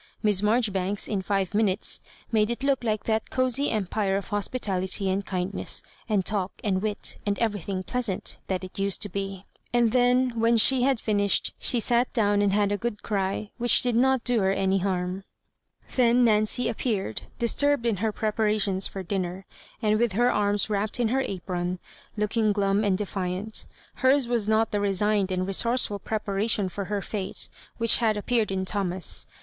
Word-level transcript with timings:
Miss 0.23 0.41
Maijori 0.41 0.73
banks, 0.73 1.07
in 1.07 1.23
Ave 1.29 1.55
minutes, 1.55 2.01
made 2.31 2.49
it 2.49 2.63
look 2.63 2.83
like 2.83 3.03
that 3.03 3.21
oosy 3.37 3.69
empire 3.71 4.17
of 4.17 4.29
hospitality 4.29 5.07
and 5.11 5.23
kindness, 5.23 5.83
and 6.09 6.25
talk 6.25 6.51
dbd 6.63 6.79
wi^ 6.79 7.17
and 7.23 7.37
everything 7.37 7.83
pleasant, 7.83 8.39
that 8.47 8.63
it 8.63 8.79
used 8.79 9.03
to 9.03 9.09
be; 9.09 9.45
Digitized 9.71 9.71
by 9.71 9.73
VjOOQIC 9.73 9.73
166 9.73 9.73
HISS 9.73 9.75
MABJOBIBANKS. 9.75 9.79
/ 9.79 9.79
And 9.79 9.91
then, 10.33 10.41
wlien 10.53 10.59
she 10.59 10.81
had 10.81 10.99
finished, 10.99 11.53
she 11.59 11.79
sat 11.79 12.13
down 12.13 12.41
and 12.41 12.51
had 12.53 12.71
a 12.71 12.77
good 12.77 13.03
cry, 13.03 13.51
which 13.59 13.81
did 13.83 13.95
not 13.95 14.23
do 14.23 14.39
her 14.39 14.51
any 14.51 14.79
barm. 14.79 15.23
Then 15.95 16.23
Nancy 16.23 16.67
appeared, 16.67 17.21
disturbed 17.37 17.85
in 17.85 17.97
her 17.97 18.11
prepara 18.11 18.59
tions 18.59 18.87
for 18.87 19.03
dinner, 19.03 19.45
and 19.83 19.99
with 19.99 20.13
her 20.13 20.31
arms 20.31 20.67
wrapped 20.67 20.99
in 20.99 21.09
her 21.09 21.21
apron, 21.21 21.77
looking 22.17 22.51
glum 22.53 22.83
and 22.83 22.97
defiant 22.97 23.67
Hers 23.97 24.27
was 24.27 24.49
not 24.49 24.71
the 24.71 24.79
resigned 24.79 25.31
and 25.31 25.45
resourceful 25.45 25.99
preparation 25.99 26.69
for 26.69 26.85
her 26.85 27.03
fate 27.03 27.49
which 27.77 27.97
had 27.97 28.17
appeared 28.17 28.51
in 28.51 28.65
Thomas. 28.65 29.27